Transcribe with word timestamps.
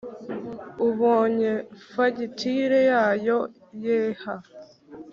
ubonye 0.87 1.51
fagitire 1.91 2.79
yayo 2.91 3.37
ye 3.83 3.99
ha 4.21 4.35